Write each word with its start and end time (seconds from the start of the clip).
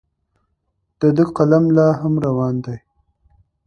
د 0.99 1.01
ده 1.15 1.25
قلم 1.37 1.65
لا 1.75 1.87
هم 1.99 2.13
روان 2.25 2.55
دی. 2.65 2.77